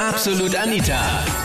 [0.00, 0.98] Absolut Anita.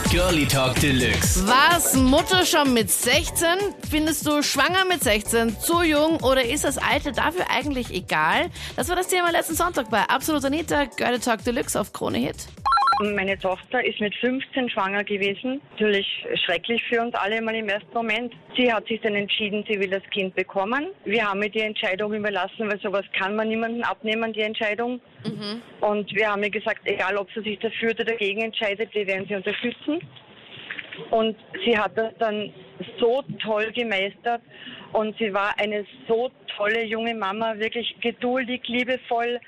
[0.09, 1.45] Girlie Talk Deluxe.
[1.45, 3.47] Was Mutter schon mit 16?
[3.89, 8.49] Findest du schwanger mit 16 zu jung oder ist das Alter dafür eigentlich egal?
[8.77, 12.47] Das war das Thema letzten Sonntag bei Absolut Anita, Girlie Talk Deluxe auf Krone Hit.
[13.01, 15.59] Meine Tochter ist mit 15 schwanger gewesen.
[15.71, 16.07] Natürlich
[16.45, 18.33] schrecklich für uns alle mal im ersten Moment.
[18.55, 20.87] Sie hat sich dann entschieden, sie will das Kind bekommen.
[21.03, 25.01] Wir haben ihr die Entscheidung überlassen, weil sowas kann man niemandem abnehmen, die Entscheidung.
[25.81, 29.25] Und wir haben ihr gesagt, egal ob sie sich dafür oder dagegen entscheidet, wir werden
[29.27, 29.99] sie unterstützen.
[31.09, 31.35] Und
[31.65, 32.53] sie hat das dann
[32.97, 34.41] so toll gemeistert
[34.93, 39.41] und sie war eine so tolle junge Mama, wirklich geduldig, liebevoll.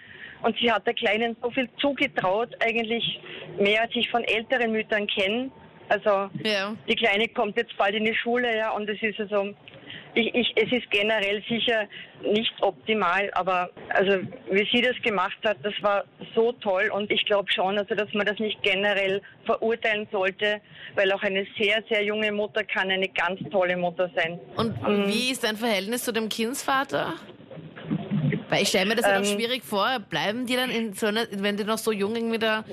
[0.44, 3.20] Und sie hat der Kleinen so viel zugetraut, eigentlich
[3.60, 5.52] mehr als ich von älteren Müttern kenne.
[5.90, 6.76] Also Ja.
[6.88, 9.54] die Kleine kommt jetzt bald in die Schule, ja, und es ist also,
[10.16, 11.86] ich, ich, es ist generell sicher
[12.22, 14.20] nicht optimal, aber also
[14.52, 16.04] wie sie das gemacht hat, das war
[16.36, 20.60] so toll und ich glaube schon, also dass man das nicht generell verurteilen sollte,
[20.96, 24.40] weil auch eine sehr, sehr junge Mutter kann eine ganz tolle Mutter sein.
[24.58, 24.76] Und
[25.08, 27.14] wie ist dein Verhältnis zu dem Kindsvater?
[28.50, 29.24] Weil ich stelle mir das ja Ähm.
[29.24, 30.00] doch schwierig vor.
[30.10, 32.64] Bleiben die dann in so einer, wenn die noch so jung irgendwie da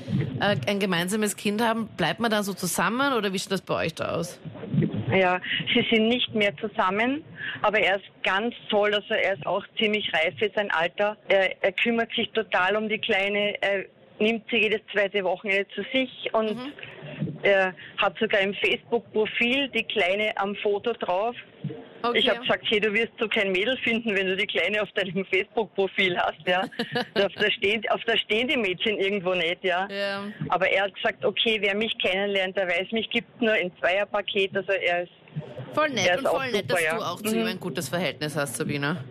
[0.41, 3.87] äh, ein gemeinsames Kind haben, bleibt man dann so zusammen oder wie sieht das bei
[3.87, 4.41] euch da aus?
[5.13, 5.41] Ja,
[5.73, 7.23] sie sind nicht mehr zusammen,
[7.63, 11.17] aber er ist ganz toll, also er ist auch ziemlich reif für sein Alter.
[11.29, 13.85] Er, er kümmert sich total um die Kleine, er
[14.19, 16.57] nimmt sie jedes zweite Wochenende zu sich und
[17.43, 21.37] er hat sogar im Facebook-Profil die Kleine am Foto drauf.
[22.03, 22.19] Okay.
[22.19, 24.91] Ich habe gesagt, hey, du wirst so kein Mädel finden, wenn du die Kleine auf
[24.93, 26.61] deinem Facebook-Profil hast, ja.
[27.25, 29.89] auf, der stehen, auf der stehen die Mädchen irgendwo nicht, ja.
[29.91, 30.25] Ja.
[30.51, 34.55] Aber er hat gesagt, okay, wer mich kennenlernt, der weiß, mich gibt nur in Zweierpaket,
[34.55, 35.13] also er ist
[35.73, 37.11] Voll nett ist und auch voll nett, dass super, du ja.
[37.11, 37.41] auch zu Mhm.
[37.41, 39.03] ihm ein gutes Verhältnis hast, Sabine.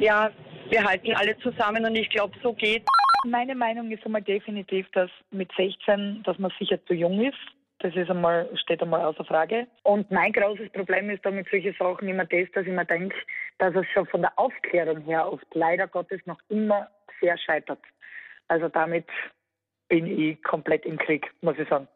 [0.00, 0.30] Ja,
[0.70, 2.82] wir halten alle zusammen und ich glaube, so geht.
[3.24, 7.38] Meine Meinung ist einmal definitiv, dass mit 16, dass man sicher zu jung ist.
[7.80, 9.66] Das ist einmal, steht einmal außer Frage.
[9.84, 13.14] Und mein großes Problem ist damit solche Sachen immer das, dass ich mir denke,
[13.58, 16.88] dass es schon von der Aufklärung her oft leider Gottes noch immer
[17.20, 17.80] sehr scheitert.
[18.48, 19.06] Also damit
[19.88, 21.86] bin ich komplett im Krieg, muss ich sagen.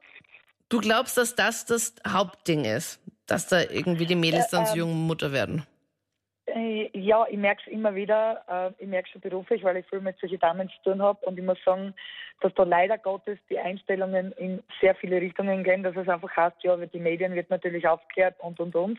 [0.68, 3.00] Du glaubst, dass das das Hauptding ist?
[3.26, 5.66] Dass da irgendwie die Mädels dann zu jungen Mutter werden?
[6.54, 8.42] Äh, Ja, ich merke es immer wieder.
[8.48, 11.24] Äh, Ich merke schon beruflich, weil ich viel mit solchen Damen zu tun habe.
[11.26, 11.94] Und ich muss sagen,
[12.40, 15.82] dass da leider Gottes die Einstellungen in sehr viele Richtungen gehen.
[15.82, 18.98] Dass es einfach heißt, ja, die Medien wird natürlich aufgeklärt und, und, und.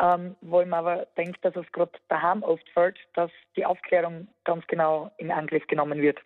[0.00, 4.26] Ähm, wo ich mir aber denke, dass es gerade daheim oft fällt, dass die Aufklärung
[4.44, 6.18] ganz genau in Angriff genommen wird.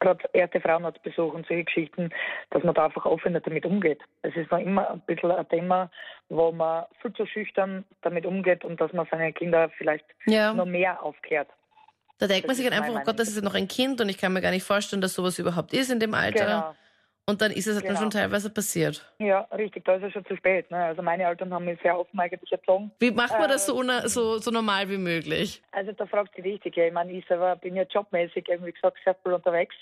[0.00, 2.10] Gerade erste Frauenarztbesuch und solche Geschichten,
[2.50, 4.00] dass man da einfach offener damit umgeht.
[4.22, 5.90] Es ist noch immer ein bisschen ein Thema,
[6.28, 10.52] wo man viel zu schüchtern damit umgeht und dass man seine Kinder vielleicht Ja.
[10.52, 11.48] noch mehr aufklärt.
[12.18, 13.68] Da denkt man Das sich ist dann einfach, oh Gott, das ist ja noch ein
[13.68, 16.44] Kind und ich kann mir gar nicht vorstellen, dass sowas überhaupt ist in dem Alter.
[16.44, 16.74] Genau.
[17.26, 18.00] Und dann ist es halt dann Genau.
[18.02, 19.02] schon teilweise passiert.
[19.18, 20.70] Ja, richtig, da ist es schon zu spät.
[20.70, 20.76] Ne?
[20.84, 22.90] Also meine Eltern haben mich sehr offen eigentlich erzogen.
[22.98, 25.62] Wie macht man das Äh, so, una- so, so normal wie möglich?
[25.72, 26.76] Also da fragt sie richtig.
[26.76, 29.74] Ich meine, ich selber bin ja jobmäßig, wie gesagt, sehr viel unterwegs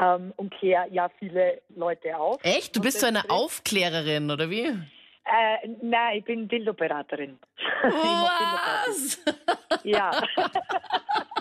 [0.00, 2.38] ähm, und kläre ja viele Leute auf.
[2.44, 2.76] Echt?
[2.76, 4.66] Du bist so das eine Aufklärerin, oder wie?
[4.66, 7.38] Äh, nein, ich bin Dildo-Beraterin.
[7.82, 9.18] Was?
[9.24, 9.82] Dildo-Beratung.
[9.82, 10.10] Ja.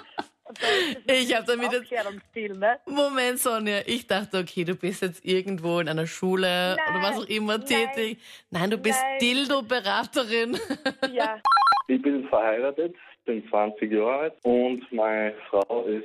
[1.05, 1.91] Ich hab damit jetzt-
[2.57, 2.79] ne?
[2.85, 3.79] Moment, Sonja.
[3.85, 7.67] Ich dachte, okay, du bist jetzt irgendwo in einer Schule oder was auch immer nein,
[7.67, 8.19] tätig.
[8.49, 9.19] Nein, du bist nein.
[9.19, 10.57] Dildo-Beraterin.
[11.13, 11.39] Ja.
[11.89, 12.93] Ich bin verheiratet,
[13.23, 16.03] bin 20 Jahre alt und meine Frau ist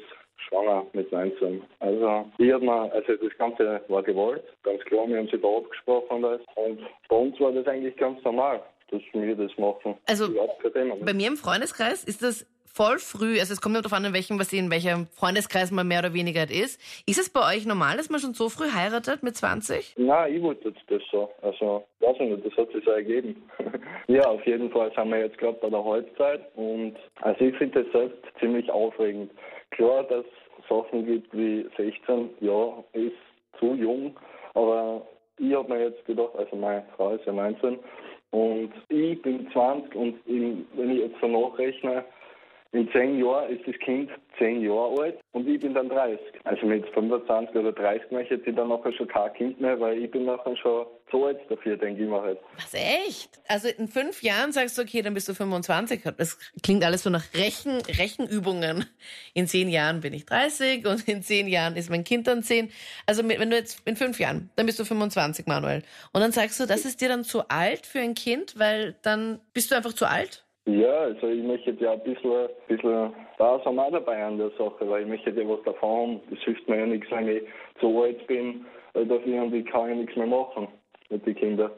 [0.48, 1.60] schwanger mit 19.
[1.80, 5.48] Also, ich hab mir, also das Ganze war gewollt, ganz klar, wir haben sich da
[5.48, 6.40] abgesprochen und alles.
[6.54, 9.96] Und bei uns war das eigentlich ganz normal, dass wir das machen.
[10.06, 10.28] Also,
[10.72, 10.94] Thema.
[11.00, 13.38] Bei mir im Freundeskreis ist das voll früh.
[13.38, 16.14] Also es kommt ja darauf an, in welchem, was in welchem Freundeskreis man mehr oder
[16.14, 16.80] weniger ist.
[17.06, 19.94] Ist es bei euch normal, dass man schon so früh heiratet mit 20?
[19.98, 21.30] Nein, ich wollte das so.
[21.42, 23.42] Also, weiß ich nicht, das hat sich so ergeben.
[24.08, 27.82] ja, auf jeden Fall sind wir jetzt gerade bei der Halbzeit und also ich finde
[27.82, 29.30] das selbst ziemlich aufregend.
[29.70, 33.16] Klar, dass es Sachen gibt wie 16, ja, ist
[33.58, 34.16] zu jung,
[34.54, 35.06] aber
[35.38, 37.78] ich habe mir jetzt gedacht, also meine Frau ist ja 19
[38.30, 42.04] und ich bin 20 und in, wenn ich jetzt so nachrechne,
[42.72, 46.18] in zehn Jahren ist das Kind zehn Jahre alt und ich bin dann 30.
[46.44, 50.10] Also mit 25 oder 30 möchte ich dann nachher schon kein Kind mehr, weil ich
[50.10, 52.38] bin nachher schon zu alt dafür, denke ich mir halt.
[52.56, 53.40] Was, echt?
[53.46, 56.02] Also in fünf Jahren sagst du, okay, dann bist du 25.
[56.16, 58.86] Das klingt alles so nach Rechen, Rechenübungen.
[59.34, 62.70] In zehn Jahren bin ich 30 und in zehn Jahren ist mein Kind dann 10.
[63.06, 65.82] Also wenn du jetzt in fünf Jahren, dann bist du 25, Manuel.
[66.14, 69.40] Und dann sagst du, das ist dir dann zu alt für ein Kind, weil dann
[69.52, 70.46] bist du einfach zu alt?
[70.64, 74.50] Ja, also ich möchte ja ein bisschen, bisschen da sind wir auch dabei an der
[74.50, 76.20] Sache, weil ich möchte ja was davon haben.
[76.30, 77.42] Das hilft mir ja nichts, wenn ich
[77.80, 78.64] zu alt bin
[78.94, 80.68] weil dafür irgendwie kann ich nichts mehr machen
[81.10, 81.70] mit den Kindern.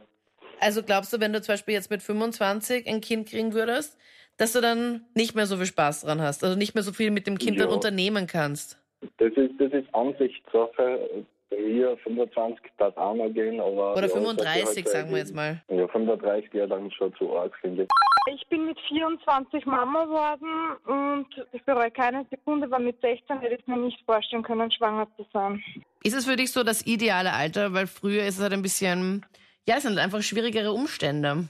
[0.61, 3.99] Also glaubst du, wenn du zum Beispiel jetzt mit 25 ein Kind kriegen würdest,
[4.37, 7.11] dass du dann nicht mehr so viel Spaß dran hast, also nicht mehr so viel
[7.11, 7.75] mit dem Kind dann Ja.
[7.75, 8.81] unternehmen kannst?
[9.19, 11.25] Das ist, das ist Ansichtssache.
[11.51, 13.93] Bei mir 25 darf auch noch gehen, aber.
[13.93, 15.63] Oder ja, 35, das sagen wir halt jetzt mal.
[15.69, 17.89] Ja, 35 wäre dann schon zu arg, finde ich.
[18.27, 23.57] Ich bin mit 24 Mama geworden und ich bereue keine Sekunde, weil mit 16 hätte
[23.57, 25.63] ich mir nicht vorstellen können, schwanger zu sein.
[26.03, 27.75] Ist es für dich so das ideale Alter?
[27.75, 29.27] Weil früher ist es halt ein bisschen,
[29.67, 31.49] ja, es sind einfach schwierigere Umstände.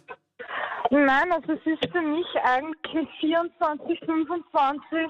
[0.90, 5.08] Nein, also es ist für mich eigentlich mit 24, 25,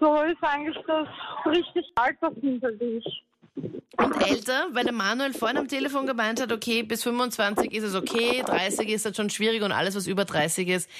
[0.00, 1.08] so ist eigentlich das
[1.46, 3.24] richtig Alter, finde ich.
[3.56, 7.94] Und älter, weil der Manuel vorhin am Telefon gemeint hat, okay, bis 25 ist es
[7.94, 10.90] okay, 30 ist halt schon schwierig und alles, was über 30 ist,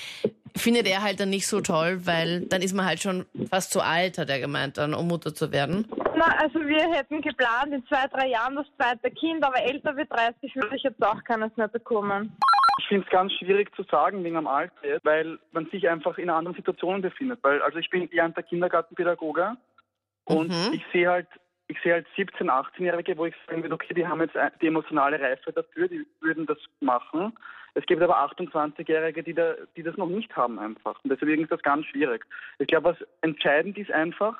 [0.56, 3.80] findet er halt dann nicht so toll, weil dann ist man halt schon fast zu
[3.80, 5.86] alt, hat er gemeint, dann, um Mutter zu werden.
[6.16, 10.06] Na, also wir hätten geplant, in zwei, drei Jahren das zweite Kind, aber älter wie
[10.06, 12.36] 30 würde ich jetzt auch keines mehr bekommen.
[12.78, 14.72] Ich finde es ganz schwierig zu sagen wegen am Alter,
[15.02, 17.40] weil man sich einfach in anderen Situationen befindet.
[17.42, 19.56] Weil also ich bin gelernter Kindergartenpädagoge
[20.24, 20.72] und Mhm.
[20.72, 21.28] ich sehe halt
[21.68, 24.66] ich sehe halt 17, 18-Jährige, wo ich sagen würde, okay, die haben jetzt ein- die
[24.66, 27.36] emotionale Reife dafür, die würden das machen.
[27.74, 31.02] Es gibt aber 28-Jährige, die, da, die das noch nicht haben einfach.
[31.02, 32.24] Und deswegen ist das ganz schwierig.
[32.58, 34.36] Ich glaube, was entscheidend ist einfach,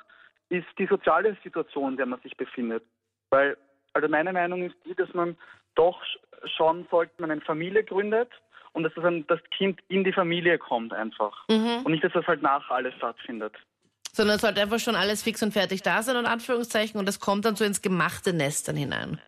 [0.50, 2.85] ist die soziale Situation, in der man sich befindet.
[3.31, 3.56] Weil,
[3.94, 5.37] also meine Meinung ist die, dass man
[5.75, 8.31] doch sch- schauen sollte, man eine Familie gründet
[8.73, 11.49] und dass das, ein, das Kind in die Familie kommt einfach.
[11.49, 11.82] Mhm.
[11.85, 13.55] Und nicht, dass das halt nach alles stattfindet.
[14.14, 17.19] Sondern es sollte einfach schon alles fix und fertig da sein, in Anführungszeichen, und das
[17.19, 19.20] kommt dann so ins gemachte Nest dann hinein.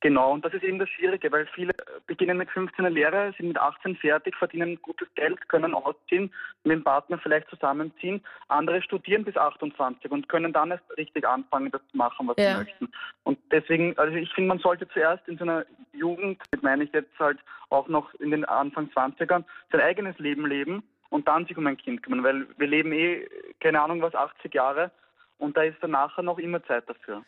[0.00, 1.72] Genau, und das ist eben das Schwierige, weil viele
[2.06, 6.30] beginnen mit 15 eine Lehre, sind mit 18 fertig, verdienen gutes Geld, können ausziehen,
[6.64, 8.20] mit dem Partner vielleicht zusammenziehen.
[8.48, 12.50] Andere studieren bis 28 und können dann erst richtig anfangen, das zu machen, was Ja.
[12.50, 12.88] sie möchten.
[13.22, 15.64] Und deswegen, also ich finde, man sollte zuerst in seiner
[15.94, 17.38] Jugend, das meine ich jetzt halt
[17.70, 21.78] auch noch in den Anfang 20ern, sein eigenes Leben leben und dann sich um ein
[21.78, 23.26] Kind kümmern, weil wir leben eh,
[23.64, 24.90] keine Ahnung was, 80 Jahre
[25.38, 27.22] und da ist dann nachher noch immer Zeit dafür.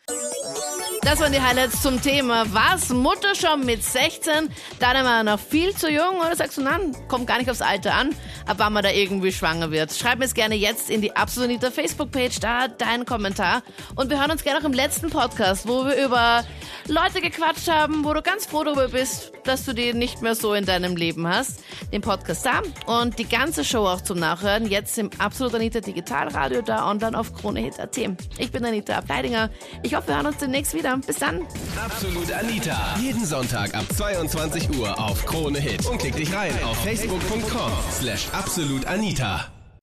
[1.01, 2.45] Das waren die Highlights zum Thema.
[2.53, 2.89] Was?
[2.89, 4.49] Mutter schon mit 16?
[4.79, 6.19] Deiner Meinung nach viel zu jung?
[6.19, 8.15] Oder sagst du, nein, kommt gar nicht aufs Alter an,
[8.47, 9.93] ab wann man da irgendwie schwanger wird?
[9.93, 13.63] Schreib mir es gerne jetzt in die Absolutiter Facebook-Page, da dein Kommentar.
[13.95, 16.43] Und wir hören uns gerne auch im letzten Podcast, wo wir über
[16.87, 20.53] Leute gequatscht haben, wo du ganz froh darüber bist, dass du die nicht mehr so
[20.53, 21.59] in deinem Leben hast.
[21.91, 24.67] Den Podcast da und die ganze Show auch zum Nachhören.
[24.67, 27.97] Jetzt im Absolut Anita Digitalradio da online auf KroneHit.at.
[28.37, 29.49] Ich bin Anita Ableidinger.
[29.83, 30.97] Ich hoffe, wir hören uns demnächst wieder.
[31.05, 31.45] Bis dann.
[31.83, 32.95] Absolut Anita.
[33.01, 35.85] Jeden Sonntag ab 22 Uhr auf Krone Hit.
[35.85, 39.56] Und klick dich rein auf facebook.com slash absolutanita.